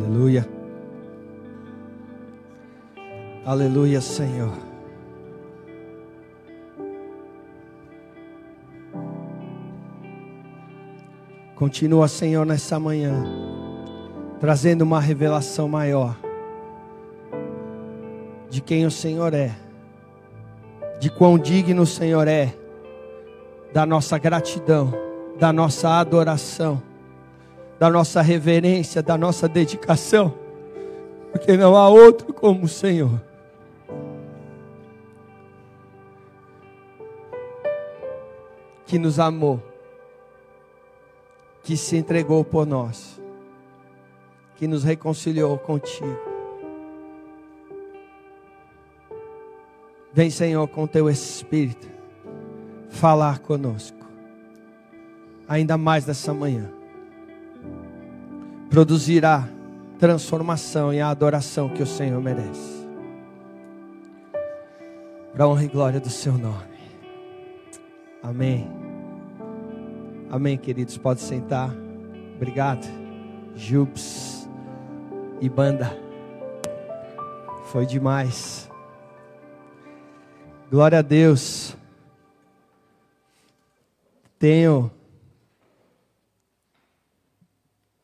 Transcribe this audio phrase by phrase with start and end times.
[0.00, 0.48] Aleluia.
[3.44, 4.52] Aleluia, Senhor.
[11.54, 13.22] Continua, Senhor, nessa manhã,
[14.40, 16.16] trazendo uma revelação maior
[18.48, 19.54] de quem o Senhor é,
[20.98, 22.54] de quão digno o Senhor é,
[23.74, 24.92] da nossa gratidão,
[25.38, 26.82] da nossa adoração,
[27.80, 30.34] da nossa reverência, da nossa dedicação,
[31.32, 33.18] porque não há outro como o Senhor.
[38.84, 39.62] Que nos amou
[41.62, 43.18] que se entregou por nós,
[44.56, 46.18] que nos reconciliou contigo.
[50.12, 51.88] Vem, Senhor, com teu Espírito,
[52.90, 54.04] falar conosco,
[55.48, 56.79] ainda mais nessa manhã.
[58.70, 59.48] Produzirá
[59.98, 62.88] transformação e a adoração que o Senhor merece.
[65.32, 66.78] Para honra e glória do seu nome.
[68.22, 68.70] Amém.
[70.30, 70.96] Amém, queridos.
[70.96, 71.70] Pode sentar.
[72.36, 72.86] Obrigado.
[73.56, 74.48] Jubes
[75.40, 75.98] e banda.
[77.66, 78.70] Foi demais.
[80.70, 81.76] Glória a Deus.
[84.38, 84.90] Tenho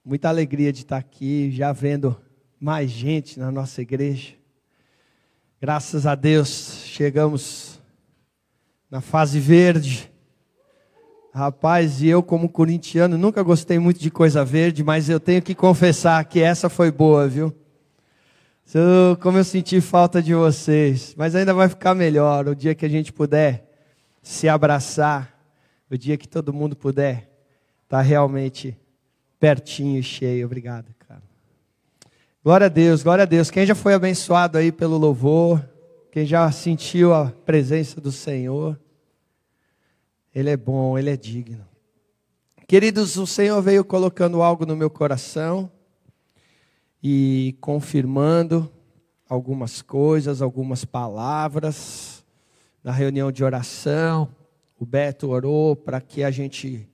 [0.07, 2.17] muita alegria de estar aqui, já vendo
[2.59, 4.33] mais gente na nossa igreja.
[5.61, 7.79] Graças a Deus, chegamos
[8.91, 10.11] na fase verde
[11.37, 15.55] Rapaz, e eu como corintiano nunca gostei muito de coisa verde, mas eu tenho que
[15.55, 17.55] confessar que essa foi boa, viu?
[19.21, 22.89] Como eu senti falta de vocês, mas ainda vai ficar melhor o dia que a
[22.89, 23.71] gente puder
[24.23, 25.39] se abraçar,
[25.91, 27.31] o dia que todo mundo puder
[27.85, 28.75] estar tá realmente
[29.47, 30.45] pertinho e cheio.
[30.45, 31.23] Obrigado, cara.
[32.43, 33.49] Glória a Deus, glória a Deus.
[33.49, 35.65] Quem já foi abençoado aí pelo louvor,
[36.11, 38.77] quem já sentiu a presença do Senhor.
[40.35, 41.65] Ele é bom, Ele é digno.
[42.67, 45.71] Queridos, o Senhor veio colocando algo no meu coração
[47.01, 48.69] e confirmando
[49.29, 52.25] algumas coisas, algumas palavras
[52.83, 54.29] na reunião de oração.
[54.77, 56.91] O Beto orou para que a gente,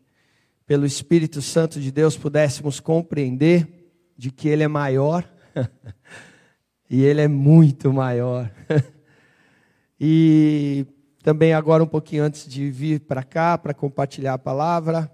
[0.67, 5.29] pelo Espírito Santo de Deus, pudéssemos compreender de que Ele é maior
[6.89, 8.51] e Ele é muito maior.
[10.01, 10.87] e
[11.23, 15.11] também agora um pouquinho antes de vir para cá para compartilhar a palavra,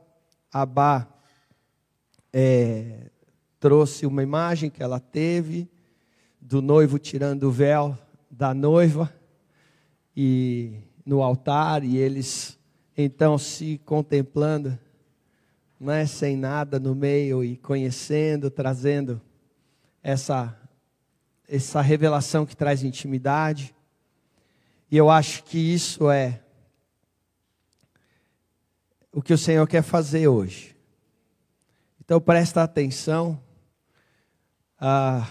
[0.53, 1.07] a
[2.33, 3.11] é,
[3.61, 5.69] trouxe uma imagem que ela teve
[6.41, 7.97] do noivo tirando o véu
[8.31, 9.13] da noiva
[10.17, 10.73] e
[11.05, 12.59] no altar e eles
[12.97, 14.79] então se contemplando,
[15.79, 19.21] não é sem nada no meio e conhecendo, trazendo
[20.03, 20.57] essa
[21.49, 23.75] essa revelação que traz intimidade.
[24.91, 26.43] E eu acho que isso é
[29.11, 30.77] o que o Senhor quer fazer hoje.
[32.01, 33.43] Então presta atenção.
[34.79, 35.27] Ah,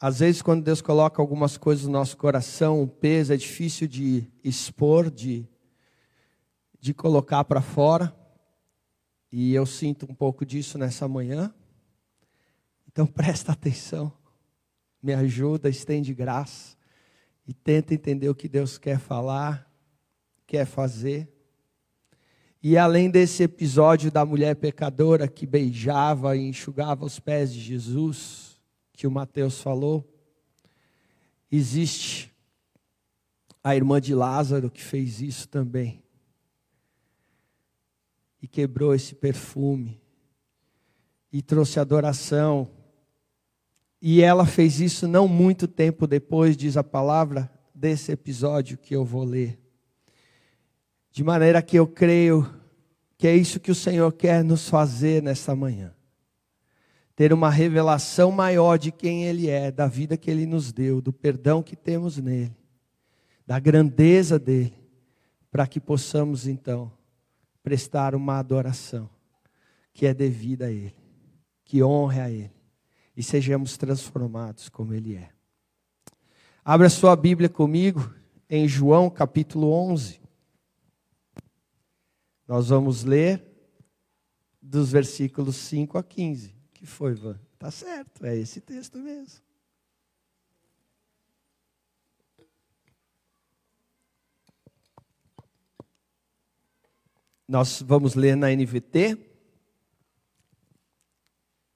[0.00, 4.30] às vezes, quando Deus coloca algumas coisas no nosso coração, o peso é difícil de
[4.44, 5.44] expor, de,
[6.80, 8.14] de colocar para fora.
[9.30, 11.52] E eu sinto um pouco disso nessa manhã.
[12.86, 14.12] Então presta atenção,
[15.02, 16.76] me ajuda, estende graça
[17.46, 19.70] e tenta entender o que Deus quer falar,
[20.46, 21.32] quer fazer.
[22.62, 28.60] E além desse episódio da mulher pecadora que beijava e enxugava os pés de Jesus,
[28.92, 30.04] que o Mateus falou,
[31.50, 32.34] existe
[33.62, 36.02] a irmã de Lázaro que fez isso também.
[38.40, 40.00] E quebrou esse perfume.
[41.32, 42.70] E trouxe adoração
[44.00, 49.04] e ela fez isso não muito tempo depois, diz a palavra, desse episódio que eu
[49.04, 49.58] vou ler.
[51.10, 52.48] De maneira que eu creio
[53.16, 55.92] que é isso que o Senhor quer nos fazer nesta manhã.
[57.16, 61.12] Ter uma revelação maior de quem Ele é, da vida que Ele nos deu, do
[61.12, 62.56] perdão que temos nele,
[63.44, 64.74] da grandeza dele,
[65.50, 66.92] para que possamos então
[67.68, 69.10] prestar uma adoração
[69.92, 70.96] que é devida a Ele,
[71.66, 72.50] que honre a Ele
[73.14, 75.28] e sejamos transformados como Ele é.
[76.64, 78.10] Abra sua Bíblia comigo
[78.48, 80.18] em João capítulo 11.
[82.46, 83.44] Nós vamos ler
[84.62, 86.54] dos versículos 5 a 15.
[86.72, 87.38] que foi, Van?
[87.58, 89.42] Tá certo, é esse texto mesmo.
[97.48, 99.18] Nós vamos ler na NVT.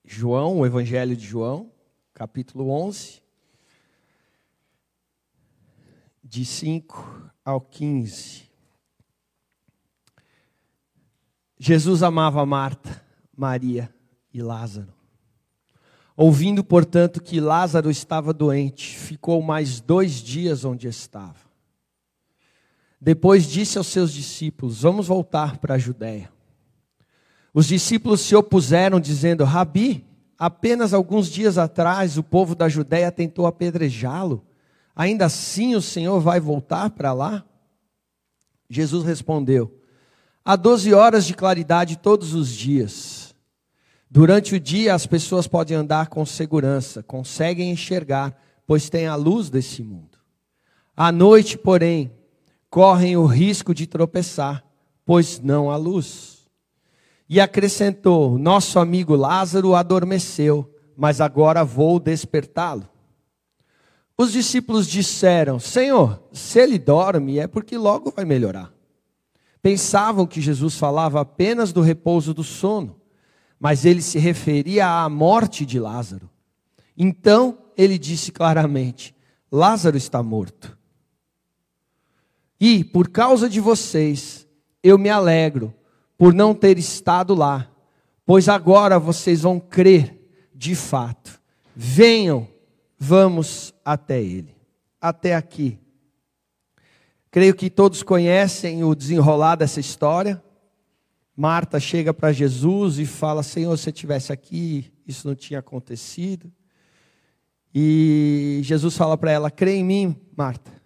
[0.04, 1.72] João, o Evangelho de João,
[2.12, 3.22] capítulo 11,
[6.22, 8.42] de 5 ao 15.
[11.58, 13.02] Jesus amava Marta,
[13.34, 13.90] Maria
[14.30, 14.92] e Lázaro.
[16.14, 21.51] Ouvindo, portanto, que Lázaro estava doente, ficou mais dois dias onde estava.
[23.04, 26.30] Depois disse aos seus discípulos: Vamos voltar para a Judéia.
[27.52, 30.06] Os discípulos se opuseram, dizendo: Rabi,
[30.38, 34.46] apenas alguns dias atrás o povo da Judéia tentou apedrejá-lo
[34.94, 37.44] Ainda assim o Senhor vai voltar para lá?
[38.68, 39.80] Jesus respondeu:
[40.44, 43.34] Há doze horas de claridade todos os dias.
[44.10, 49.48] Durante o dia as pessoas podem andar com segurança, conseguem enxergar, pois têm a luz
[49.48, 50.18] desse mundo.
[50.94, 52.12] À noite, porém,
[52.72, 54.64] correm o risco de tropeçar,
[55.04, 56.48] pois não há luz.
[57.28, 62.88] E acrescentou: Nosso amigo Lázaro adormeceu, mas agora vou despertá-lo.
[64.16, 68.72] Os discípulos disseram: Senhor, se ele dorme, é porque logo vai melhorar.
[69.60, 72.98] Pensavam que Jesus falava apenas do repouso do sono,
[73.60, 76.30] mas ele se referia à morte de Lázaro.
[76.96, 79.14] Então ele disse claramente:
[79.50, 80.80] Lázaro está morto.
[82.64, 84.46] E, por causa de vocês,
[84.84, 85.74] eu me alegro
[86.16, 87.68] por não ter estado lá,
[88.24, 90.16] pois agora vocês vão crer
[90.54, 91.40] de fato.
[91.74, 92.46] Venham
[92.96, 94.54] vamos até ele.
[95.00, 95.76] Até aqui.
[97.32, 100.40] Creio que todos conhecem o desenrolar dessa história.
[101.36, 106.48] Marta chega para Jesus e fala: Senhor, se eu estivesse aqui, isso não tinha acontecido.
[107.74, 110.81] E Jesus fala para ela: crê em mim, Marta,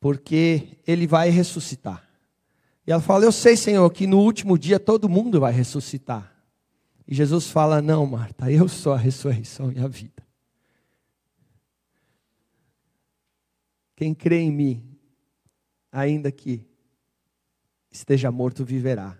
[0.00, 2.08] porque ele vai ressuscitar.
[2.86, 6.34] E ela fala: Eu sei, Senhor, que no último dia todo mundo vai ressuscitar.
[7.06, 10.26] E Jesus fala: Não, Marta, eu sou a ressurreição e a vida.
[13.96, 14.96] Quem crê em mim,
[15.90, 16.64] ainda que
[17.90, 19.18] esteja morto, viverá.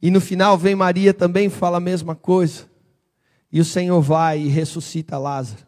[0.00, 2.64] E no final vem Maria também fala a mesma coisa.
[3.52, 5.66] E o Senhor vai e ressuscita Lázaro.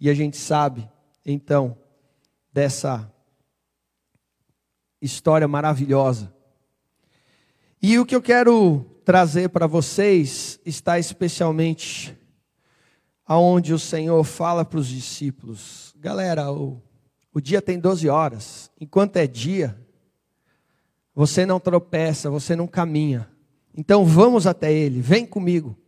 [0.00, 0.88] E a gente sabe,
[1.24, 1.76] então,
[2.58, 3.08] dessa
[5.00, 6.34] história maravilhosa.
[7.80, 12.18] E o que eu quero trazer para vocês está especialmente
[13.24, 16.82] aonde o Senhor fala para os discípulos: galera, o,
[17.32, 19.80] o dia tem 12 horas, enquanto é dia,
[21.14, 23.30] você não tropeça, você não caminha.
[23.72, 25.78] Então vamos até Ele, vem comigo,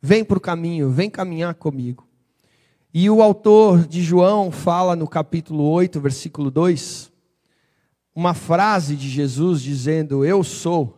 [0.00, 2.03] vem para o caminho, vem caminhar comigo.
[2.96, 7.10] E o autor de João fala no capítulo 8, versículo 2,
[8.14, 10.96] uma frase de Jesus dizendo: Eu sou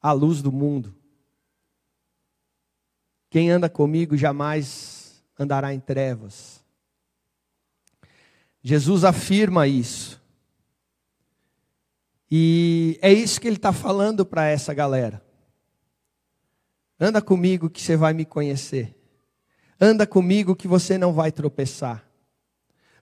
[0.00, 0.94] a luz do mundo.
[3.28, 6.64] Quem anda comigo jamais andará em trevas.
[8.62, 10.18] Jesus afirma isso.
[12.30, 15.27] E é isso que ele está falando para essa galera.
[17.00, 18.96] Anda comigo que você vai me conhecer.
[19.80, 22.04] Anda comigo que você não vai tropeçar.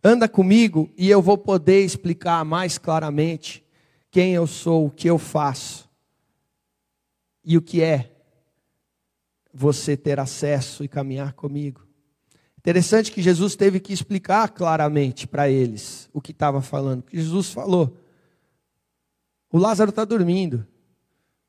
[0.05, 3.65] Anda comigo e eu vou poder explicar mais claramente
[4.11, 5.89] quem eu sou, o que eu faço
[7.45, 8.13] e o que é
[9.53, 11.87] você ter acesso e caminhar comigo.
[12.59, 17.05] Interessante que Jesus teve que explicar claramente para eles o que estava falando.
[17.13, 17.97] Jesus falou:
[19.51, 20.67] o Lázaro está dormindo.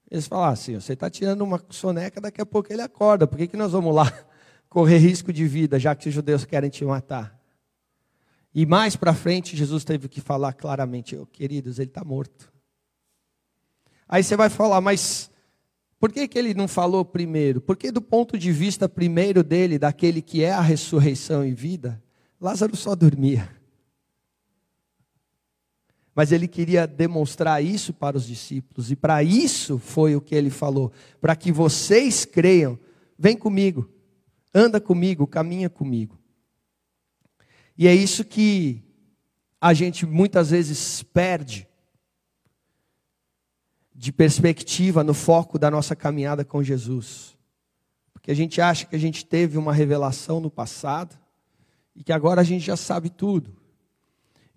[0.10, 3.28] Eles falaram assim: você está tirando uma soneca, daqui a pouco ele acorda.
[3.28, 4.12] Por que, que nós vamos lá
[4.70, 7.38] correr risco de vida, já que os judeus querem te matar?
[8.54, 12.52] E mais para frente, Jesus teve que falar claramente: oh, queridos, ele está morto.
[14.08, 15.30] Aí você vai falar, mas
[16.00, 17.60] por que, que ele não falou primeiro?
[17.60, 22.02] Porque, do ponto de vista primeiro dele, daquele que é a ressurreição e vida,
[22.40, 23.57] Lázaro só dormia.
[26.18, 30.50] Mas ele queria demonstrar isso para os discípulos, e para isso foi o que ele
[30.50, 32.80] falou: para que vocês creiam,
[33.20, 33.88] vem comigo,
[34.52, 36.18] anda comigo, caminha comigo.
[37.78, 38.82] E é isso que
[39.62, 41.68] a gente muitas vezes perde
[43.94, 47.38] de perspectiva no foco da nossa caminhada com Jesus.
[48.12, 51.16] Porque a gente acha que a gente teve uma revelação no passado
[51.96, 53.56] e que agora a gente já sabe tudo.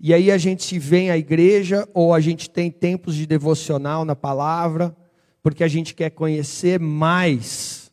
[0.03, 4.17] E aí a gente vem à igreja ou a gente tem tempos de devocional na
[4.17, 4.97] palavra,
[5.43, 7.93] porque a gente quer conhecer mais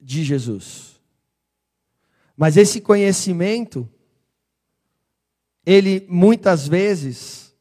[0.00, 1.00] de Jesus.
[2.36, 3.88] Mas esse conhecimento,
[5.64, 7.54] ele muitas vezes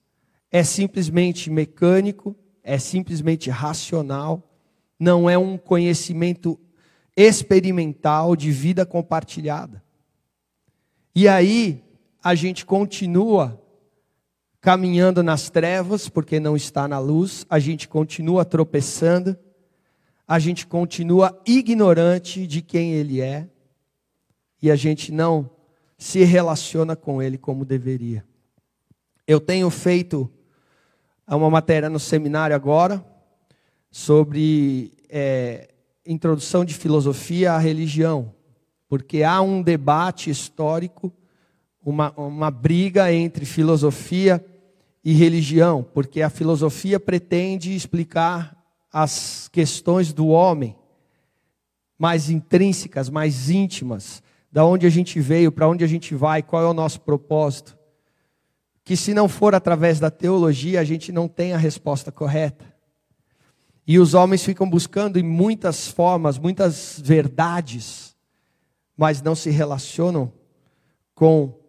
[0.50, 4.52] é simplesmente mecânico, é simplesmente racional,
[5.00, 6.60] não é um conhecimento
[7.16, 9.84] experimental de vida compartilhada.
[11.14, 11.84] E aí
[12.24, 13.60] a gente continua
[14.60, 19.36] caminhando nas trevas, porque não está na luz, a gente continua tropeçando,
[20.28, 23.50] a gente continua ignorante de quem Ele é,
[24.62, 25.50] e a gente não
[25.98, 28.24] se relaciona com Ele como deveria.
[29.28, 30.32] Eu tenho feito
[31.28, 33.04] uma matéria no seminário agora
[33.90, 35.70] sobre é,
[36.06, 38.34] introdução de filosofia à religião,
[38.88, 41.12] porque há um debate histórico,
[41.84, 44.44] uma, uma briga entre filosofia
[45.04, 48.56] e religião, porque a filosofia pretende explicar
[48.92, 50.76] as questões do homem
[51.98, 54.22] mais intrínsecas, mais íntimas,
[54.52, 57.78] da onde a gente veio, para onde a gente vai, qual é o nosso propósito.
[58.84, 62.66] Que se não for através da teologia, a gente não tem a resposta correta.
[63.88, 68.16] E os homens ficam buscando em muitas formas, muitas verdades,
[68.98, 70.32] mas não se relacionam
[71.16, 71.61] com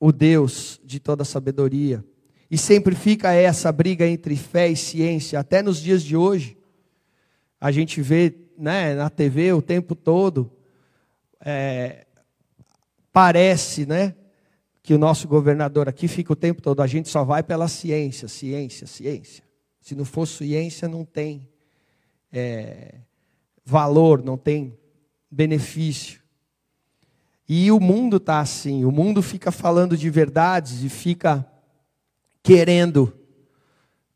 [0.00, 2.02] o Deus de toda sabedoria.
[2.50, 6.56] E sempre fica essa briga entre fé e ciência, até nos dias de hoje.
[7.60, 10.50] A gente vê né, na TV o tempo todo,
[11.40, 12.06] é,
[13.12, 14.14] parece né,
[14.82, 18.26] que o nosso governador aqui fica o tempo todo, a gente só vai pela ciência,
[18.26, 19.44] ciência, ciência.
[19.80, 21.48] Se não for ciência, não tem
[22.32, 22.96] é,
[23.64, 24.76] valor, não tem
[25.30, 26.19] benefício.
[27.52, 31.44] E o mundo está assim, o mundo fica falando de verdades e fica
[32.44, 33.12] querendo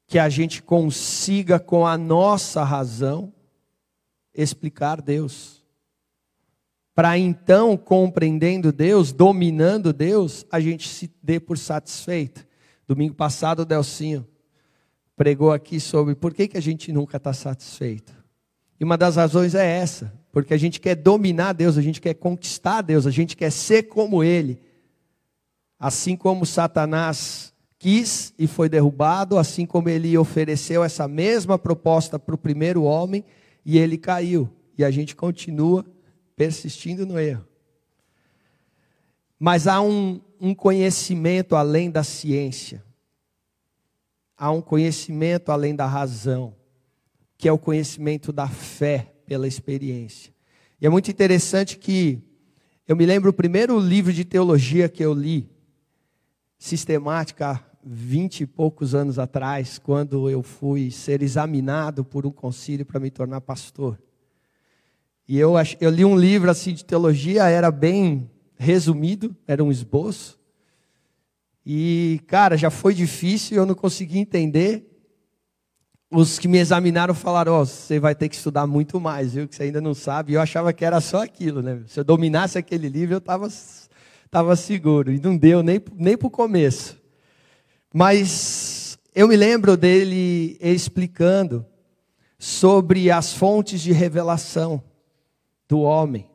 [0.07, 3.33] que a gente consiga, com a nossa razão,
[4.33, 5.65] explicar Deus.
[6.95, 12.47] Para então, compreendendo Deus, dominando Deus, a gente se dê por satisfeito.
[12.87, 14.25] Domingo passado, o Delcinho
[15.17, 18.15] pregou aqui sobre por que, que a gente nunca está satisfeito.
[18.79, 22.15] E uma das razões é essa, porque a gente quer dominar Deus, a gente quer
[22.15, 24.61] conquistar Deus, a gente quer ser como Ele.
[25.79, 32.35] Assim como Satanás quis e foi derrubado, assim como ele ofereceu essa mesma proposta para
[32.35, 33.25] o primeiro homem
[33.65, 34.51] e ele caiu.
[34.77, 35.85] E a gente continua
[36.35, 37.47] persistindo no erro.
[39.39, 42.83] Mas há um, um conhecimento além da ciência,
[44.37, 46.57] há um conhecimento além da razão,
[47.39, 50.33] que é o conhecimento da fé pela experiência.
[50.81, 52.19] E é muito interessante que
[52.87, 55.49] eu me lembro o primeiro livro de teologia que eu li,
[56.59, 63.01] sistemática, vinte e poucos anos atrás, quando eu fui ser examinado por um concílio para
[63.01, 63.99] me tornar pastor.
[65.27, 70.39] E eu, eu li um livro assim de teologia, era bem resumido, era um esboço.
[71.65, 74.94] E, cara, já foi difícil, eu não consegui entender.
[76.17, 79.49] Os que me examinaram falaram: oh, você vai ter que estudar muito mais, viu?
[79.49, 80.31] Que você ainda não sabe.
[80.31, 81.83] E eu achava que era só aquilo, né?
[81.89, 83.49] Se eu dominasse aquele livro, eu estava
[84.31, 85.11] tava seguro.
[85.11, 86.97] E não deu nem, nem para o começo.
[87.93, 91.67] Mas eu me lembro dele explicando
[92.39, 94.81] sobre as fontes de revelação
[95.69, 96.29] do homem,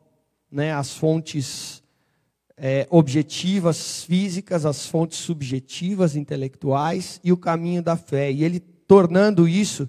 [0.52, 0.74] né?
[0.74, 1.82] as fontes
[2.54, 8.30] é, objetivas físicas, as fontes subjetivas intelectuais e o caminho da fé.
[8.30, 8.60] E ele
[8.90, 9.88] tornando isso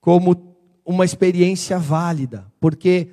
[0.00, 3.06] como uma experiência válida, porque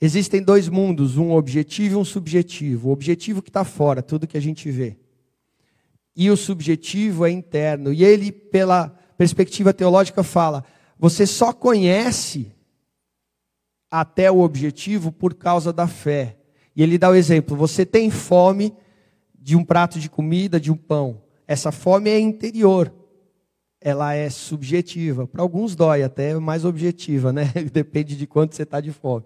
[0.00, 2.88] existem dois mundos, um objetivo e um subjetivo.
[2.88, 4.96] O objetivo que está fora, tudo que a gente vê
[6.18, 7.92] e o subjetivo é interno.
[7.92, 10.64] E ele, pela perspectiva teológica, fala:
[10.98, 12.50] você só conhece
[13.88, 16.36] até o objetivo por causa da fé.
[16.74, 18.74] E ele dá o exemplo: você tem fome
[19.32, 21.22] de um prato de comida, de um pão.
[21.46, 22.92] Essa fome é interior.
[23.80, 25.26] Ela é subjetiva.
[25.26, 27.52] Para alguns dói, até mais objetiva, né?
[27.72, 29.24] Depende de quanto você está de fome.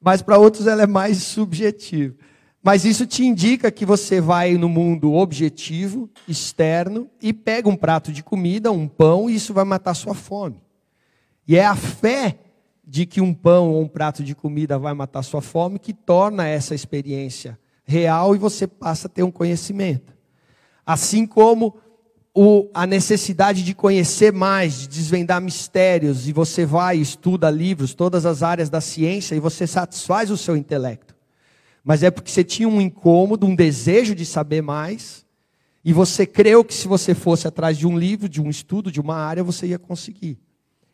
[0.00, 2.14] Mas para outros ela é mais subjetiva.
[2.62, 8.12] Mas isso te indica que você vai no mundo objetivo, externo, e pega um prato
[8.12, 10.62] de comida, um pão, e isso vai matar sua fome.
[11.48, 12.38] E é a fé
[12.86, 16.46] de que um pão ou um prato de comida vai matar sua fome que torna
[16.46, 20.12] essa experiência real e você passa a ter um conhecimento.
[20.84, 21.76] Assim como
[22.34, 28.24] o, a necessidade de conhecer mais, de desvendar mistérios, e você vai estuda livros, todas
[28.24, 31.10] as áreas da ciência, e você satisfaz o seu intelecto
[31.84, 35.24] mas é porque você tinha um incômodo, um desejo de saber mais,
[35.84, 39.00] e você creu que se você fosse atrás de um livro, de um estudo, de
[39.00, 40.38] uma área, você ia conseguir.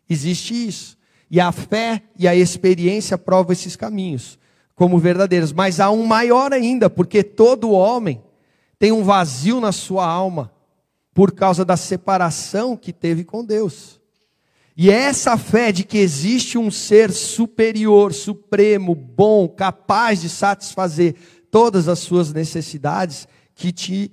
[0.09, 0.97] Existe isso.
[1.29, 4.39] E a fé e a experiência provam esses caminhos
[4.77, 5.53] como verdadeiros.
[5.53, 8.23] Mas há um maior ainda, porque todo homem
[8.79, 10.53] tem um vazio na sua alma
[11.17, 13.99] por causa da separação que teve com Deus.
[14.77, 21.15] E é essa fé de que existe um ser superior, supremo, bom, capaz de satisfazer
[21.51, 24.13] todas as suas necessidades, que te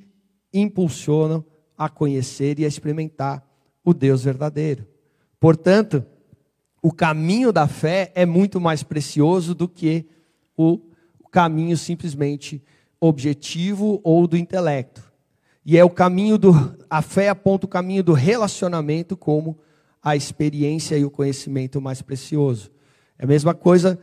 [0.54, 1.44] impulsionam
[1.78, 3.46] a conhecer e a experimentar
[3.84, 4.88] o Deus verdadeiro.
[5.42, 6.06] Portanto,
[6.82, 10.06] o caminho da fé é muito mais precioso do que
[10.56, 10.80] o
[11.30, 12.64] caminho simplesmente
[13.02, 15.13] objetivo ou do intelecto.
[15.66, 16.54] E é o caminho do
[16.90, 19.58] a fé aponta o caminho do relacionamento como
[20.02, 22.70] a experiência e o conhecimento mais precioso.
[23.18, 23.98] É a mesma coisa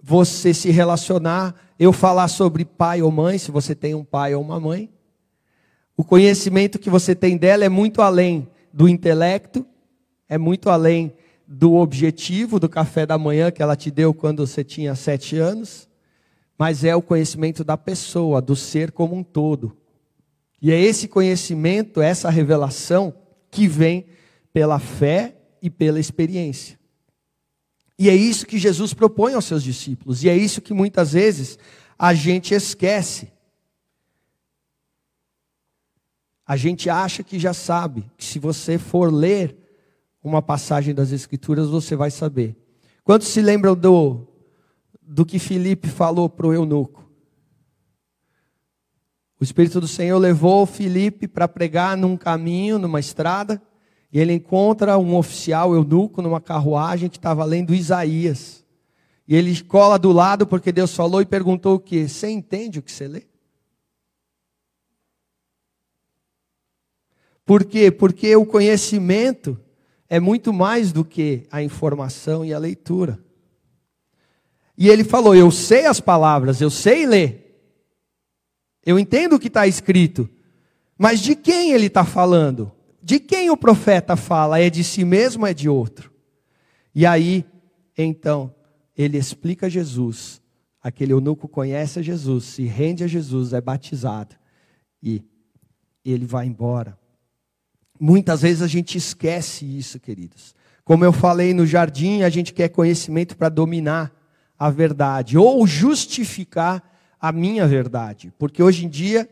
[0.00, 4.42] você se relacionar, eu falar sobre pai ou mãe, se você tem um pai ou
[4.42, 4.90] uma mãe.
[5.96, 9.66] O conhecimento que você tem dela é muito além do intelecto,
[10.28, 11.12] é muito além
[11.46, 15.88] do objetivo do café da manhã que ela te deu quando você tinha sete anos,
[16.58, 19.74] mas é o conhecimento da pessoa, do ser como um todo.
[20.60, 23.14] E é esse conhecimento, essa revelação,
[23.50, 24.06] que vem
[24.52, 26.78] pela fé e pela experiência.
[27.98, 31.58] E é isso que Jesus propõe aos seus discípulos, e é isso que muitas vezes
[31.98, 33.32] a gente esquece.
[36.46, 39.56] A gente acha que já sabe, que se você for ler
[40.22, 42.56] uma passagem das Escrituras, você vai saber.
[43.04, 44.26] Quantos se lembram do,
[45.02, 47.07] do que Filipe falou para o eunuco?
[49.40, 53.62] O Espírito do Senhor levou Filipe para pregar num caminho, numa estrada,
[54.12, 58.64] e ele encontra um oficial eunuco numa carruagem que estava lendo Isaías.
[59.28, 62.08] E ele cola do lado porque Deus falou e perguntou o que?
[62.08, 63.22] Você entende o que você lê?
[67.44, 67.90] Por quê?
[67.90, 69.58] Porque o conhecimento
[70.08, 73.18] é muito mais do que a informação e a leitura.
[74.76, 77.47] E ele falou: Eu sei as palavras, eu sei ler.
[78.84, 80.28] Eu entendo o que está escrito.
[80.96, 82.72] Mas de quem ele está falando?
[83.02, 84.60] De quem o profeta fala?
[84.60, 86.12] É de si mesmo ou é de outro?
[86.94, 87.44] E aí,
[87.96, 88.54] então,
[88.96, 90.40] ele explica Jesus.
[90.82, 94.34] Aquele eunuco conhece a Jesus, se rende a Jesus, é batizado.
[95.02, 95.22] E
[96.04, 96.98] ele vai embora.
[98.00, 100.54] Muitas vezes a gente esquece isso, queridos.
[100.84, 104.12] Como eu falei no jardim, a gente quer conhecimento para dominar
[104.58, 106.82] a verdade ou justificar
[107.20, 108.32] a minha verdade.
[108.38, 109.28] Porque hoje em dia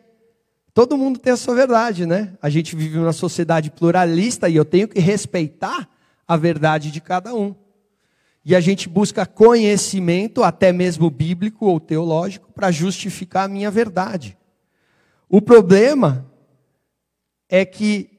[0.77, 2.35] Todo mundo tem a sua verdade, né?
[2.43, 5.89] A gente vive numa sociedade pluralista e eu tenho que respeitar
[6.29, 7.55] a verdade de cada um.
[8.45, 14.37] E a gente busca conhecimento, até mesmo bíblico ou teológico, para justificar a minha verdade.
[15.31, 16.31] O problema
[17.49, 18.11] é que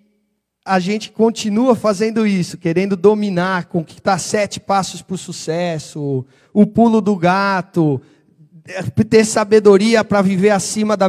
[0.66, 7.02] a gente continua fazendo isso, querendo dominar, conquistar sete passos para o sucesso, o pulo
[7.02, 8.02] do gato,
[9.10, 11.08] ter sabedoria para viver acima da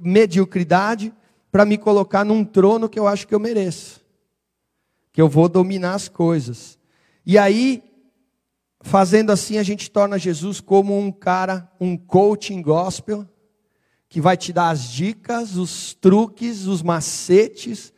[0.00, 1.12] mediocridade,
[1.50, 4.00] para me colocar num trono que eu acho que eu mereço,
[5.12, 6.78] que eu vou dominar as coisas.
[7.26, 7.82] E aí,
[8.80, 13.26] fazendo assim, a gente torna Jesus como um cara, um coaching gospel,
[14.08, 17.92] que vai te dar as dicas, os truques, os macetes,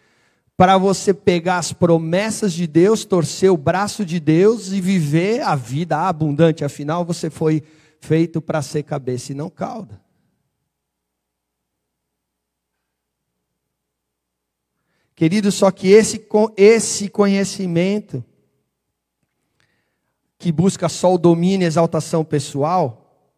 [0.56, 5.56] para você pegar as promessas de Deus, torcer o braço de Deus e viver a
[5.56, 6.64] vida abundante.
[6.64, 7.62] Afinal, você foi
[8.02, 10.02] feito para ser cabeça e não cauda.
[15.14, 18.24] Querido, só que esse, esse conhecimento,
[20.36, 23.30] que busca só o domínio e exaltação pessoal,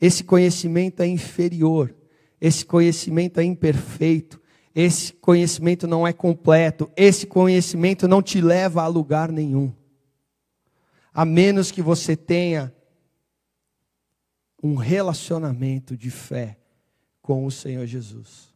[0.00, 1.94] esse conhecimento é inferior,
[2.40, 4.42] esse conhecimento é imperfeito,
[4.74, 9.72] esse conhecimento não é completo, esse conhecimento não te leva a lugar nenhum.
[11.12, 12.73] A menos que você tenha
[14.64, 16.58] um relacionamento de fé
[17.20, 18.54] com o Senhor Jesus.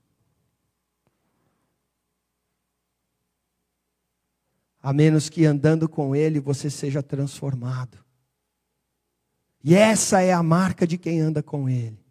[4.83, 7.99] A menos que andando com Ele você seja transformado.
[9.63, 12.03] E essa é a marca de quem anda com Ele.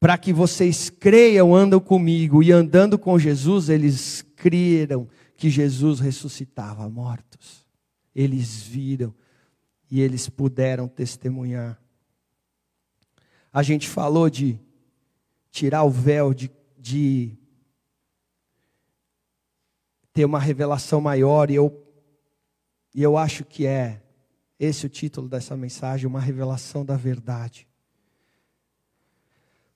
[0.00, 6.88] Para que vocês creiam, andam comigo, e andando com Jesus, eles creram que Jesus ressuscitava
[6.88, 7.64] mortos.
[8.12, 9.14] Eles viram
[9.88, 11.81] e eles puderam testemunhar.
[13.52, 14.58] A gente falou de
[15.50, 17.36] tirar o véu, de, de
[20.12, 21.86] ter uma revelação maior, e eu,
[22.94, 24.02] e eu acho que é
[24.58, 27.68] esse o título dessa mensagem, uma revelação da verdade.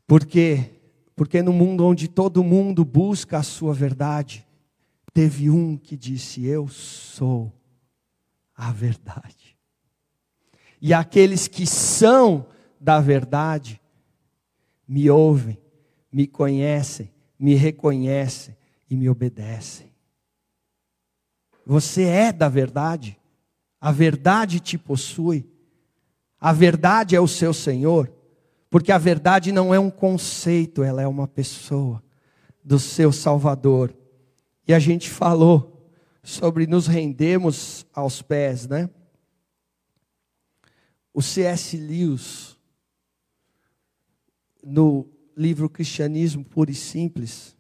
[0.07, 0.73] Porque
[1.17, 4.47] porque no mundo onde todo mundo busca a sua verdade,
[5.15, 7.51] teve um que disse: Eu sou
[8.55, 9.57] a verdade.
[10.81, 12.47] E aqueles que são
[12.81, 13.81] da verdade
[14.87, 15.59] me ouvem,
[16.13, 18.57] me conhecem, me reconhecem
[18.89, 19.93] e me obedecem.
[21.65, 23.19] Você é da verdade?
[23.81, 25.49] A verdade te possui.
[26.41, 28.13] A verdade é o seu Senhor.
[28.71, 32.03] Porque a verdade não é um conceito, ela é uma pessoa
[32.65, 33.95] do seu Salvador.
[34.67, 35.91] E a gente falou
[36.23, 38.91] sobre nos rendermos aos pés, né?
[41.15, 41.77] O C.S.
[41.77, 42.56] Lewis,
[44.67, 47.57] no livro Cristianismo Puro e Simples,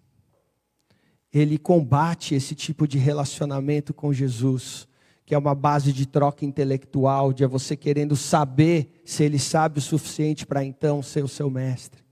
[1.33, 4.89] ele combate esse tipo de relacionamento com Jesus,
[5.25, 9.83] que é uma base de troca intelectual, de você querendo saber se ele sabe o
[9.83, 12.05] suficiente para então ser o seu mestre.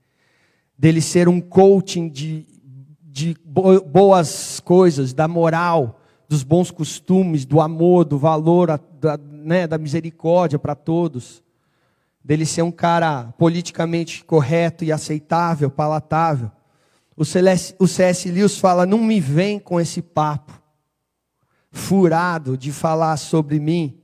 [0.77, 2.47] Dele ser um coaching de
[3.15, 9.77] de boas coisas, da moral, dos bons costumes, do amor, do valor, da, né, da
[9.77, 11.41] misericórdia para todos,
[12.25, 16.51] dele ser um cara politicamente correto e aceitável, palatável.
[17.15, 18.31] O C.S.
[18.31, 20.59] Lewis fala: não me vem com esse papo
[21.71, 24.01] furado de falar sobre mim,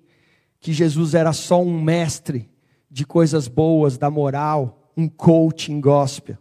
[0.60, 2.48] que Jesus era só um mestre
[2.92, 6.38] de coisas boas, da moral, um coaching gospel.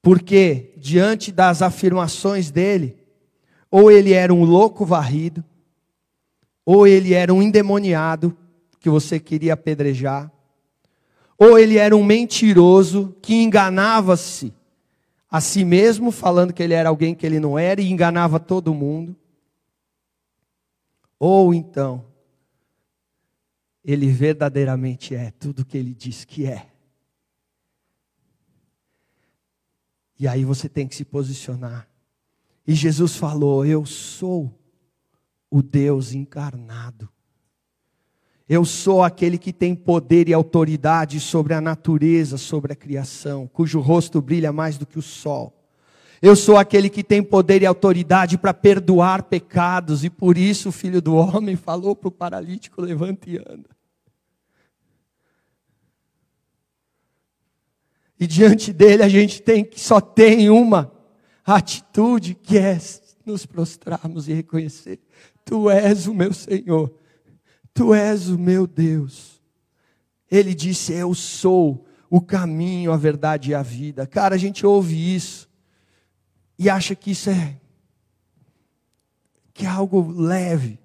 [0.00, 2.96] Porque, diante das afirmações dele,
[3.70, 5.44] ou ele era um louco varrido,
[6.66, 8.36] ou ele era um endemoniado
[8.82, 10.30] que você queria apedrejar,
[11.38, 14.52] ou ele era um mentiroso que enganava-se
[15.30, 18.74] a si mesmo, falando que ele era alguém que ele não era e enganava todo
[18.74, 19.16] mundo.
[21.18, 22.04] Ou então,
[23.84, 26.66] ele verdadeiramente é tudo que ele diz que é.
[30.18, 31.88] E aí você tem que se posicionar.
[32.66, 34.56] E Jesus falou: Eu sou
[35.50, 37.08] o Deus encarnado.
[38.54, 43.80] Eu sou aquele que tem poder e autoridade sobre a natureza, sobre a criação, cujo
[43.80, 45.58] rosto brilha mais do que o sol.
[46.20, 50.72] Eu sou aquele que tem poder e autoridade para perdoar pecados, e por isso o
[50.72, 53.70] filho do homem falou para o paralítico: levante e anda.
[58.20, 60.92] E diante dele a gente tem que só tem uma
[61.42, 62.78] atitude que é
[63.24, 65.00] nos prostrarmos e reconhecer:
[65.42, 66.92] Tu és o meu Senhor,
[67.74, 69.40] Tu és o meu Deus.
[70.30, 74.06] Ele disse: Eu sou o caminho, a verdade e a vida.
[74.06, 75.48] Cara, a gente ouve isso
[76.58, 77.56] e acha que isso é
[79.54, 80.78] que é algo leve.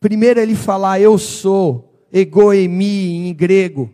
[0.00, 3.92] Primeiro ele falar eu sou, egoemi em grego,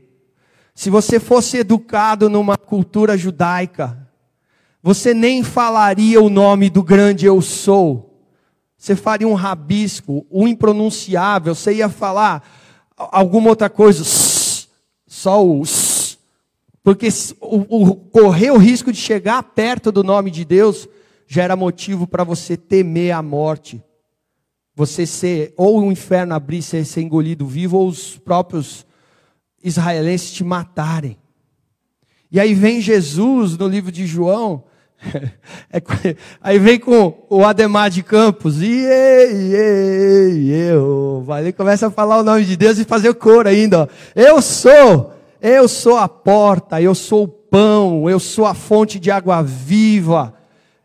[0.74, 4.08] se você fosse educado numa cultura judaica,
[4.82, 8.13] você nem falaria o nome do grande eu sou.
[8.84, 12.46] Você faria um rabisco, um impronunciável, você ia falar
[12.94, 14.04] alguma outra coisa,
[15.06, 15.62] só o
[16.82, 17.08] porque
[17.40, 20.86] o, o, correr o risco de chegar perto do nome de Deus
[21.26, 23.82] já era motivo para você temer a morte.
[24.76, 28.84] Você ser, ou o inferno abrir, ser, ser engolido vivo, ou os próprios
[29.62, 31.16] israelenses te matarem.
[32.30, 34.62] E aí vem Jesus no livro de João,
[35.72, 35.82] é,
[36.40, 38.84] aí vem com o Ademar de Campos, e
[40.70, 43.82] eu, vai começa a falar o nome de Deus e fazer o coro ainda.
[43.82, 43.88] Ó.
[44.14, 49.10] Eu sou, eu sou a porta, eu sou o pão, eu sou a fonte de
[49.10, 50.34] água viva,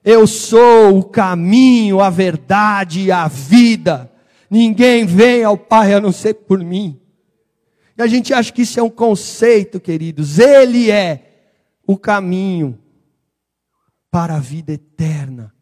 [0.04, 4.10] eu sou o caminho, a verdade e a vida.
[4.50, 7.00] Ninguém vem ao Pai a não ser por mim.
[7.98, 10.40] E a gente acha que isso é um conceito, queridos.
[10.40, 11.26] Ele é
[11.86, 12.78] o caminho
[14.12, 15.54] para a vida eterna,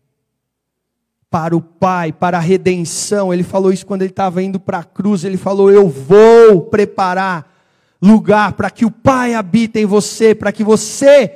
[1.30, 3.34] para o Pai, para a redenção.
[3.34, 5.24] Ele falou isso quando ele estava indo para a cruz.
[5.24, 7.54] Ele falou: Eu vou preparar
[8.02, 11.32] lugar para que o Pai habite em você, para que você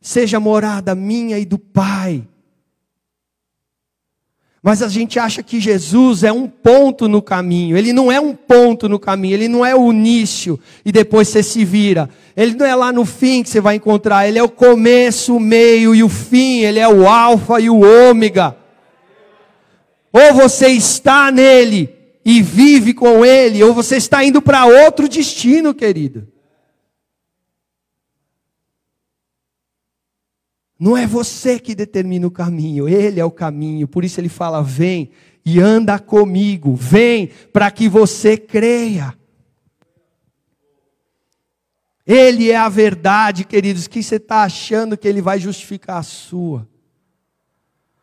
[0.00, 2.26] seja morada minha e do Pai.
[4.64, 7.76] Mas a gente acha que Jesus é um ponto no caminho.
[7.76, 11.42] Ele não é um ponto no caminho, ele não é o início e depois você
[11.42, 12.08] se vira.
[12.34, 15.40] Ele não é lá no fim que você vai encontrar, ele é o começo, o
[15.40, 18.56] meio e o fim, ele é o alfa e o ômega.
[20.10, 25.74] Ou você está nele e vive com ele, ou você está indo para outro destino,
[25.74, 26.26] querido.
[30.84, 33.88] Não é você que determina o caminho, Ele é o caminho.
[33.88, 35.08] Por isso ele fala: vem
[35.42, 39.16] e anda comigo, vem para que você creia.
[42.06, 46.68] Ele é a verdade, queridos, que você está achando que Ele vai justificar a sua.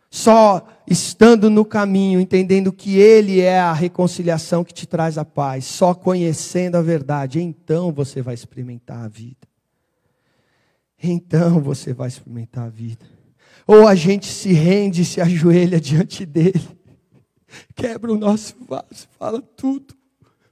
[0.09, 5.65] Só estando no caminho, entendendo que Ele é a reconciliação que te traz a paz,
[5.65, 9.50] só conhecendo a verdade, então você vai experimentar a vida
[11.01, 13.05] então você vai experimentar a vida.
[13.65, 16.81] Ou a gente se rende, se ajoelha diante dele
[17.75, 19.95] Quebra o nosso vaso, fala tudo.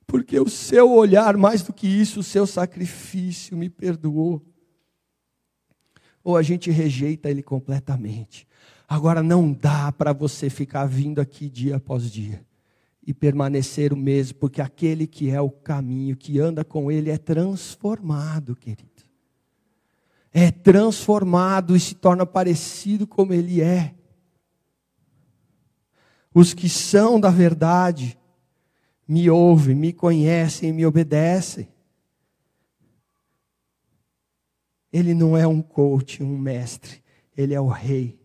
[0.05, 4.43] Porque o seu olhar, mais do que isso, o seu sacrifício me perdoou.
[6.23, 8.47] Ou a gente rejeita ele completamente.
[8.87, 12.43] Agora não dá para você ficar vindo aqui dia após dia
[13.05, 17.17] e permanecer o mesmo, porque aquele que é o caminho, que anda com ele, é
[17.17, 18.88] transformado, querido.
[20.33, 23.95] É transformado e se torna parecido como ele é.
[26.33, 28.17] Os que são da verdade
[29.07, 31.67] me ouvem, me conhecem e me obedecem.
[34.93, 37.03] Ele não é um coach, um mestre,
[37.35, 38.19] ele é o rei,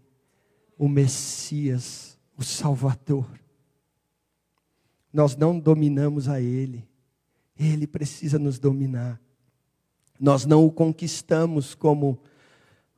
[0.79, 3.29] o Messias, o Salvador.
[5.13, 6.87] Nós não dominamos a ele,
[7.59, 9.21] ele precisa nos dominar.
[10.19, 12.19] Nós não o conquistamos como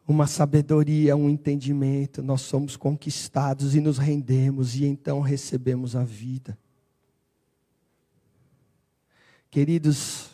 [0.07, 6.57] uma sabedoria, um entendimento, nós somos conquistados e nos rendemos e então recebemos a vida.
[9.51, 10.31] Queridos,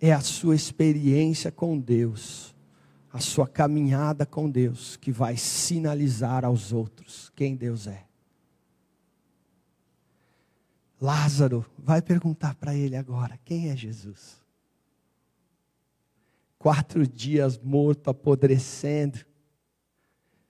[0.00, 2.54] é a sua experiência com Deus,
[3.12, 8.09] a sua caminhada com Deus, que vai sinalizar aos outros quem Deus é.
[11.00, 14.40] Lázaro vai perguntar para ele agora: quem é Jesus?
[16.58, 19.18] Quatro dias morto, apodrecendo,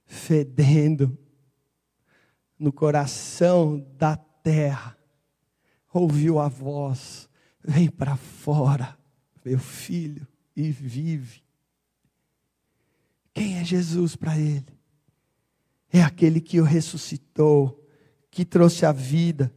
[0.04, 1.16] fedendo,
[2.58, 4.98] no coração da terra,
[5.92, 7.28] ouviu a voz:
[7.62, 8.98] vem para fora
[9.44, 11.42] meu filho, e vive.
[13.32, 14.66] Quem é Jesus para ele?
[15.92, 17.84] É aquele que o ressuscitou,
[18.30, 19.52] que trouxe a vida,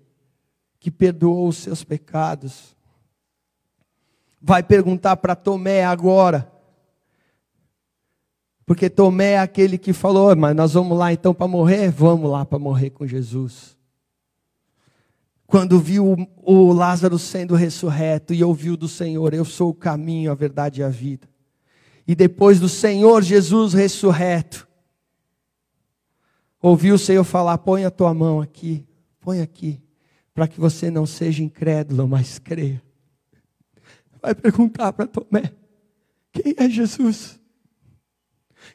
[0.83, 2.75] que perdoou os seus pecados.
[4.39, 6.51] Vai perguntar para Tomé agora.
[8.65, 11.89] Porque Tomé é aquele que falou, mas nós vamos lá então para morrer?
[11.89, 13.73] Vamos lá para morrer com Jesus
[15.53, 20.33] quando viu o Lázaro sendo ressurreto e ouviu do Senhor: Eu sou o caminho, a
[20.33, 21.29] verdade e a vida.
[22.07, 24.67] E depois do Senhor Jesus ressurreto,
[26.59, 28.83] ouviu o Senhor falar: Põe a tua mão aqui,
[29.19, 29.79] põe aqui,
[30.33, 32.81] para que você não seja incrédulo, mas creia.
[34.21, 35.51] Vai perguntar para Tomé:
[36.31, 37.39] Quem é Jesus?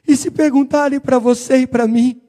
[0.07, 2.21] E se perguntarem para você e para mim,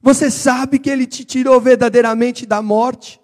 [0.00, 3.20] você sabe que Ele te tirou verdadeiramente da morte.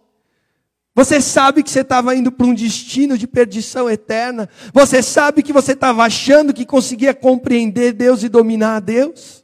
[0.95, 4.49] Você sabe que você estava indo para um destino de perdição eterna.
[4.73, 9.38] Você sabe que você estava achando que conseguia compreender Deus e dominar Deus.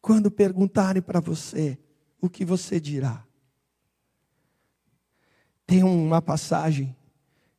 [0.00, 1.78] Quando perguntarem para você,
[2.20, 3.24] o que você dirá?
[5.66, 6.96] Tem uma passagem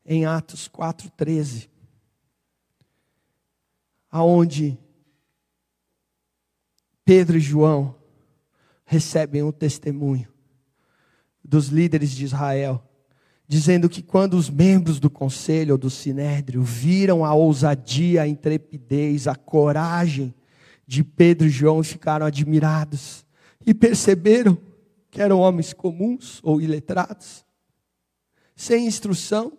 [0.05, 1.69] em Atos 4,13,
[4.09, 4.77] aonde
[7.05, 7.95] Pedro e João
[8.85, 10.27] recebem um testemunho
[11.43, 12.83] dos líderes de Israel,
[13.47, 19.27] dizendo que quando os membros do conselho ou do sinédrio viram a ousadia, a intrepidez,
[19.27, 20.33] a coragem
[20.89, 23.23] de Pedro e João, ficaram admirados
[23.63, 24.57] e perceberam
[25.11, 27.45] que eram homens comuns ou iletrados,
[28.55, 29.57] sem instrução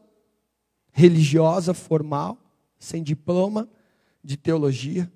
[0.92, 2.36] religiosa formal,
[2.78, 3.68] sem diploma
[4.24, 5.10] de teologia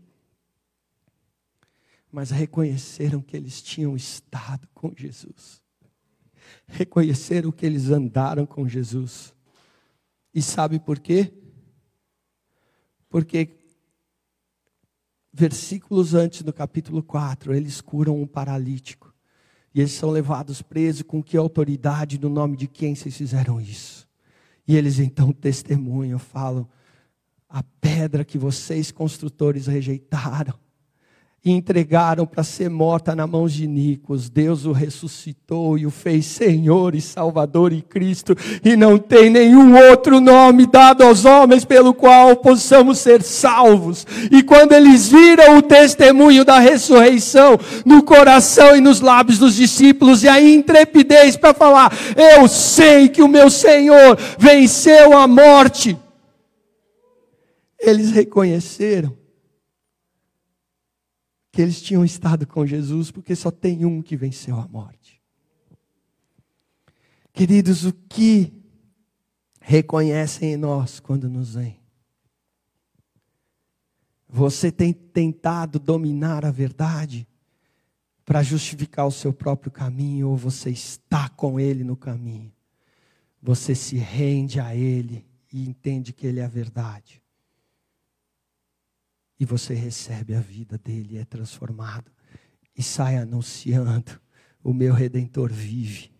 [2.14, 5.60] mas reconheceram que eles tinham estado com Jesus.
[6.64, 9.34] Reconheceram que eles andaram com Jesus.
[10.32, 11.32] E sabe por quê?
[13.08, 13.46] Porque
[15.34, 19.12] versículos antes do capítulo 4, eles curam um paralítico.
[19.74, 24.06] E eles são levados presos com que autoridade, no nome de quem vocês fizeram isso?
[24.66, 26.68] E eles então testemunham, falam:
[27.48, 30.54] a pedra que vocês construtores rejeitaram,
[31.44, 34.30] e entregaram para ser morta na mão de Nicos.
[34.30, 39.76] Deus o ressuscitou e o fez Senhor e Salvador e Cristo, e não tem nenhum
[39.90, 44.06] outro nome dado aos homens pelo qual possamos ser salvos.
[44.30, 50.22] E quando eles viram o testemunho da ressurreição no coração e nos lábios dos discípulos,
[50.22, 55.94] e a intrepidez para falar: Eu sei que o meu Senhor venceu a morte.
[57.78, 59.23] Eles reconheceram
[61.54, 65.22] que eles tinham estado com Jesus, porque só tem um que venceu a morte.
[67.32, 68.52] Queridos, o que
[69.60, 71.80] reconhecem em nós quando nos veem?
[74.28, 77.24] Você tem tentado dominar a verdade
[78.24, 82.52] para justificar o seu próprio caminho, ou você está com Ele no caminho?
[83.40, 87.22] Você se rende a Ele e entende que Ele é a verdade.
[89.44, 92.10] E você recebe a vida dele, é transformado
[92.76, 94.18] e sai anunciando:
[94.62, 96.10] o meu redentor vive.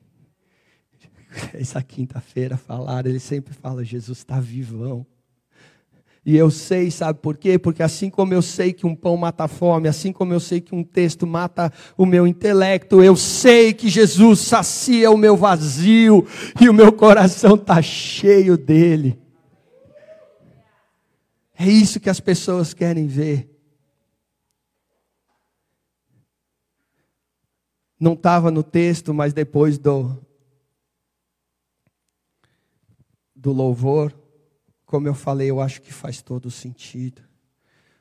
[1.55, 5.07] Essa quinta-feira falaram, ele sempre fala: Jesus está vivão.
[6.27, 7.59] E eu sei, sabe por quê?
[7.59, 10.61] Porque assim como eu sei que um pão mata a fome, assim como eu sei
[10.61, 16.27] que um texto mata o meu intelecto, eu sei que Jesus sacia o meu vazio
[16.61, 19.24] e o meu coração está cheio dele.
[21.55, 23.51] É isso que as pessoas querem ver.
[27.99, 30.19] Não estava no texto, mas depois do,
[33.35, 34.13] do louvor,
[34.85, 37.23] como eu falei, eu acho que faz todo sentido.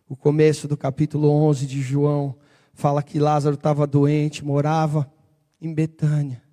[0.10, 2.36] O começo do capítulo 11 de João
[2.74, 5.12] fala que Lázaro estava doente, morava
[5.62, 6.44] em Betânia,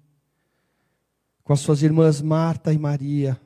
[1.42, 3.40] com as suas irmãs Marta e Maria.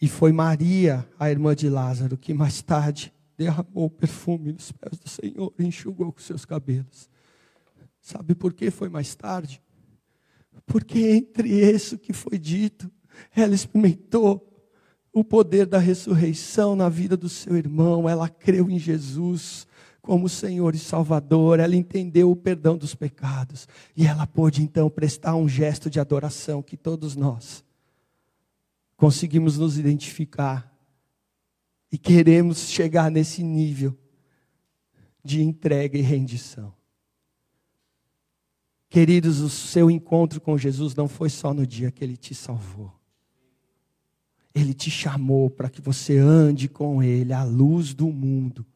[0.00, 5.08] E foi Maria, a irmã de Lázaro, que mais tarde derramou perfume nos pés do
[5.08, 7.08] Senhor e enxugou com seus cabelos.
[8.00, 9.62] Sabe por que foi mais tarde?
[10.64, 12.90] Porque entre isso que foi dito,
[13.34, 14.46] ela experimentou
[15.12, 19.66] o poder da ressurreição na vida do seu irmão, ela creu em Jesus
[20.00, 25.34] como Senhor e Salvador, ela entendeu o perdão dos pecados e ela pôde então prestar
[25.34, 27.64] um gesto de adoração que todos nós
[29.00, 30.70] conseguimos nos identificar
[31.90, 33.96] e queremos chegar nesse nível
[35.24, 36.70] de entrega e rendição.
[38.90, 42.92] Queridos, o seu encontro com Jesus não foi só no dia que ele te salvou.
[44.54, 48.66] Ele te chamou para que você ande com Ele à luz do mundo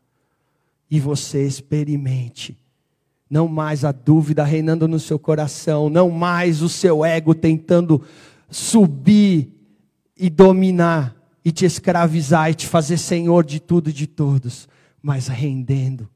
[0.91, 2.59] e você experimente.
[3.29, 8.03] Não mais a dúvida reinando no seu coração, não mais o seu ego tentando
[8.49, 9.54] subir
[10.17, 14.69] e dominar e te escravizar e te fazer senhor de tudo e de todos,
[15.03, 16.09] mas rendendo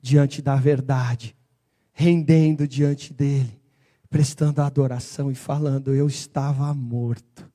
[0.00, 1.36] diante da verdade,
[1.92, 3.60] rendendo diante dele,
[4.08, 7.50] prestando adoração e falando: Eu estava morto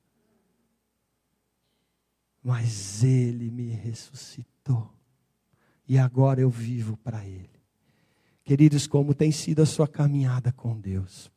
[2.46, 4.88] mas Ele me ressuscitou.
[5.84, 7.60] E agora eu vivo para Ele.
[8.44, 11.28] Queridos, como tem sido a sua caminhada com Deus?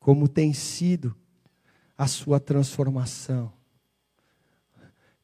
[0.00, 1.16] Como tem sido
[2.00, 3.52] a sua transformação?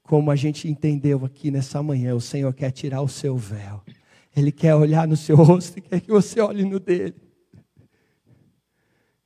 [0.02, 3.82] Como a gente entendeu aqui nessa manhã, o Senhor quer tirar o seu véu.
[4.36, 7.16] Ele quer olhar no seu rosto e quer que você olhe no dele.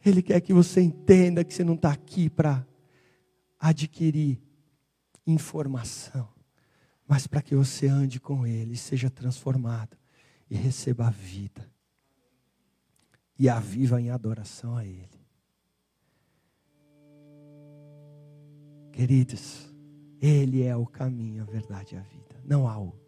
[0.06, 2.64] Ele quer que você entenda que você não está aqui para
[3.58, 4.40] adquirir
[5.26, 6.28] informação,
[7.06, 9.98] mas para que você ande com Ele, seja transformado
[10.48, 11.68] e receba a vida.
[13.36, 15.19] E a viva em adoração a Ele.
[18.92, 19.72] Queridos,
[20.20, 23.00] Ele é o caminho, a verdade e a vida, não há outro.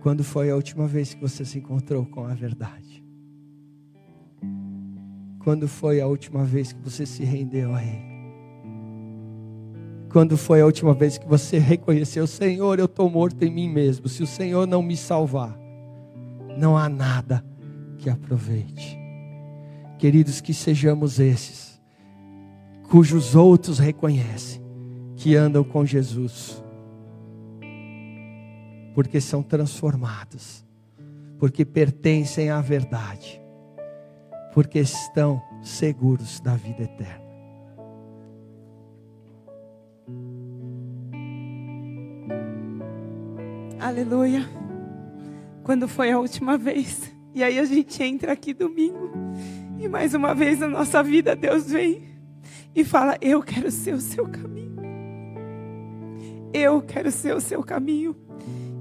[0.00, 3.04] Quando foi a última vez que você se encontrou com a verdade?
[5.40, 8.08] Quando foi a última vez que você se rendeu a Ele?
[10.10, 14.08] Quando foi a última vez que você reconheceu, Senhor, eu estou morto em mim mesmo.
[14.08, 15.58] Se o Senhor não me salvar,
[16.58, 17.44] não há nada
[17.98, 18.98] que aproveite.
[19.98, 21.77] Queridos, que sejamos esses,
[22.88, 24.62] cujos outros reconhecem
[25.16, 26.62] que andam com Jesus,
[28.94, 30.64] porque são transformados,
[31.38, 33.40] porque pertencem à verdade,
[34.54, 37.28] porque estão seguros da vida eterna.
[43.80, 44.48] Aleluia.
[45.62, 47.12] Quando foi a última vez?
[47.34, 49.10] E aí a gente entra aqui domingo.
[49.78, 52.17] E mais uma vez na nossa vida Deus vem
[52.74, 54.76] e fala: Eu quero ser o seu caminho.
[56.52, 58.16] Eu quero ser o seu caminho.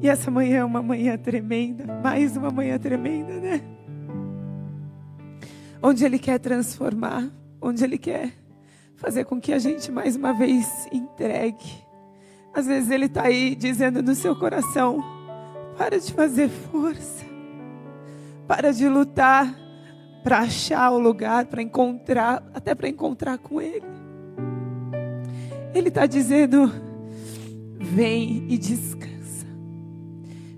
[0.01, 3.61] E essa manhã é uma manhã tremenda, mais uma manhã tremenda, né?
[5.81, 7.31] Onde Ele quer transformar,
[7.61, 8.31] onde Ele quer
[8.95, 11.87] fazer com que a gente mais uma vez entregue
[12.57, 15.03] às vezes Ele está aí dizendo no seu coração:
[15.77, 17.23] para de fazer força,
[18.47, 19.55] para de lutar
[20.27, 23.85] para achar o lugar, para encontrar, até para encontrar com Ele.
[25.73, 26.69] Ele está dizendo:
[27.79, 29.47] vem e descansa,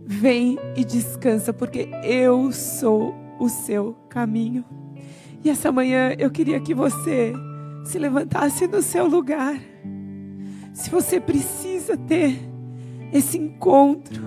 [0.08, 4.66] vem e descansa, porque eu sou o seu caminho.
[5.44, 7.32] E essa manhã eu queria que você
[7.86, 9.62] se levantasse no seu lugar.
[10.74, 12.40] Se você precisa ter
[13.14, 14.24] esse encontro,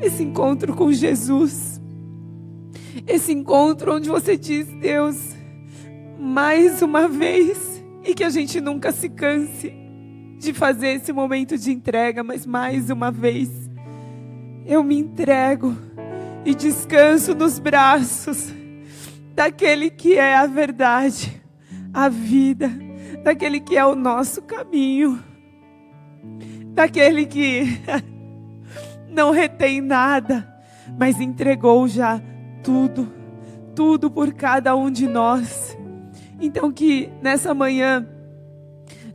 [0.00, 1.77] esse encontro com Jesus,
[3.06, 5.16] esse encontro onde você diz, Deus,
[6.18, 9.72] mais uma vez, e que a gente nunca se canse,
[10.38, 13.50] de fazer esse momento de entrega, mas mais uma vez,
[14.64, 15.76] eu me entrego
[16.44, 18.52] e descanso nos braços
[19.34, 21.42] daquele que é a verdade,
[21.92, 22.70] a vida,
[23.22, 25.22] daquele que é o nosso caminho,
[26.74, 27.80] daquele que
[29.08, 30.46] não retém nada,
[30.98, 32.20] mas entregou já
[32.62, 33.12] tudo,
[33.74, 35.76] tudo por cada um de nós.
[36.40, 38.06] Então, que nessa manhã,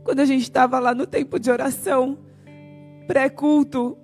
[0.02, 2.18] quando a gente estava lá no tempo de oração,
[3.06, 3.96] pré-culto,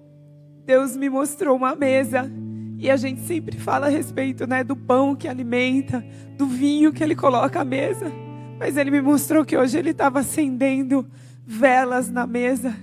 [0.64, 2.30] Deus me mostrou uma mesa.
[2.78, 6.04] E a gente sempre fala a respeito né, do pão que alimenta,
[6.38, 8.10] do vinho que ele coloca à mesa.
[8.58, 11.06] Mas ele me mostrou que hoje ele estava acendendo
[11.44, 12.74] velas na mesa,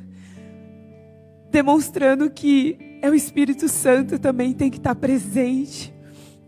[1.49, 5.93] demonstrando que é o Espírito Santo também tem que estar presente.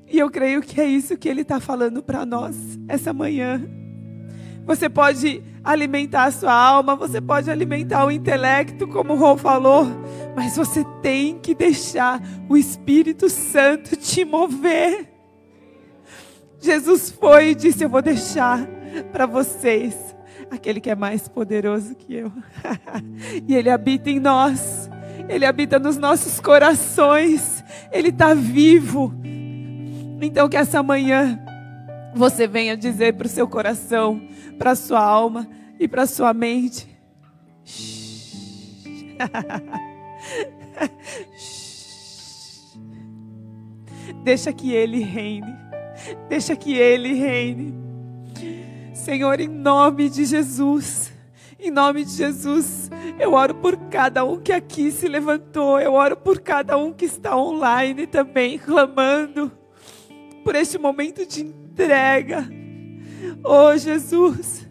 [0.09, 2.55] E eu creio que é isso que ele está falando para nós
[2.87, 3.61] essa manhã.
[4.65, 9.85] Você pode alimentar a sua alma, você pode alimentar o intelecto, como o Rô falou,
[10.35, 15.11] mas você tem que deixar o Espírito Santo te mover.
[16.59, 18.67] Jesus foi e disse: Eu vou deixar
[19.11, 20.15] para vocês
[20.49, 22.31] aquele que é mais poderoso que eu.
[23.47, 24.89] e ele habita em nós,
[25.27, 29.13] ele habita nos nossos corações, ele está vivo.
[30.21, 31.39] Então, que essa manhã
[32.13, 34.21] você venha dizer para o seu coração,
[34.57, 35.47] para a sua alma
[35.79, 36.85] e para a sua mente.
[44.23, 45.55] Deixa que Ele reine.
[46.27, 47.75] Deixa que Ele reine.
[48.93, 51.13] Senhor, em nome de Jesus.
[51.61, 52.89] Em nome de Jesus,
[53.19, 57.03] eu oro por cada um que aqui se levantou, eu oro por cada um que
[57.03, 59.51] está online também, clamando
[60.39, 62.49] por este momento de entrega.
[63.43, 64.67] Oh Jesus,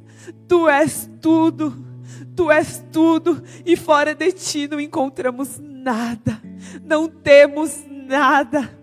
[0.46, 1.84] Tu és tudo,
[2.34, 6.40] Tu és tudo, e fora de Ti não encontramos nada,
[6.84, 8.76] não temos nada.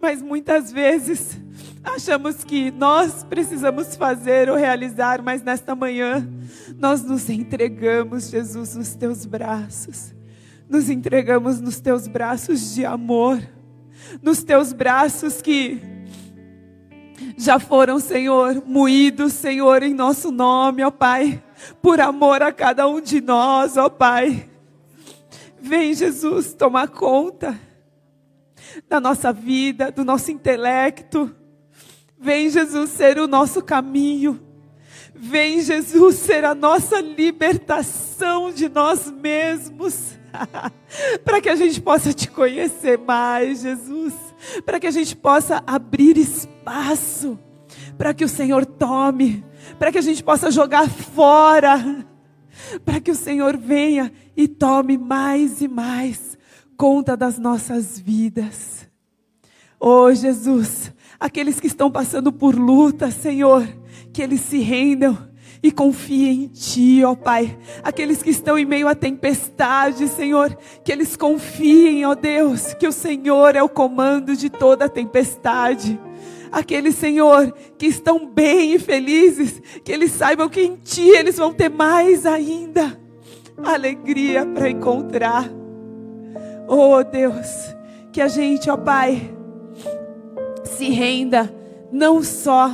[0.00, 1.40] Mas muitas vezes
[1.82, 6.26] achamos que nós precisamos fazer ou realizar, mas nesta manhã
[6.78, 10.14] nós nos entregamos, Jesus, nos teus braços.
[10.68, 13.40] Nos entregamos nos teus braços de amor,
[14.20, 15.80] nos teus braços que
[17.36, 21.42] já foram, Senhor, moídos, Senhor, em nosso nome, ó Pai,
[21.80, 24.48] por amor a cada um de nós, ó Pai.
[25.60, 27.58] Vem, Jesus, tomar conta
[28.88, 31.34] da nossa vida, do nosso intelecto.
[32.18, 34.51] Vem, Jesus, ser o nosso caminho.
[35.14, 40.18] Vem, Jesus, ser a nossa libertação de nós mesmos.
[41.24, 44.14] Para que a gente possa te conhecer mais, Jesus.
[44.64, 47.38] Para que a gente possa abrir espaço.
[47.96, 49.44] Para que o Senhor tome.
[49.78, 52.06] Para que a gente possa jogar fora.
[52.84, 56.38] Para que o Senhor venha e tome mais e mais
[56.82, 58.88] conta das nossas vidas.
[59.78, 63.68] Oh, Jesus, aqueles que estão passando por luta, Senhor,
[64.12, 65.16] que eles se rendam
[65.62, 67.56] e confiem em Ti, ó Pai.
[67.82, 72.92] Aqueles que estão em meio à tempestade, Senhor, que eles confiem, ó Deus, que o
[72.92, 75.98] Senhor é o comando de toda a tempestade.
[76.50, 81.54] Aqueles, Senhor, que estão bem e felizes, que eles saibam que em Ti eles vão
[81.54, 83.00] ter mais ainda
[83.64, 85.48] alegria para encontrar.
[86.68, 87.74] Oh Deus,
[88.12, 89.32] que a gente, ó Pai,
[90.64, 91.54] se renda
[91.90, 92.70] não só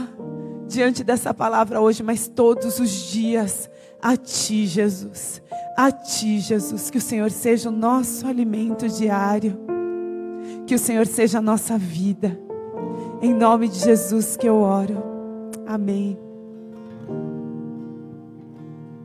[0.68, 3.68] diante dessa palavra hoje, mas todos os dias
[4.00, 5.42] a Ti, Jesus.
[5.76, 6.90] A Ti, Jesus.
[6.90, 9.58] Que o Senhor seja o nosso alimento diário.
[10.66, 12.38] Que o Senhor seja a nossa vida.
[13.20, 15.02] Em nome de Jesus que eu oro.
[15.66, 16.27] Amém.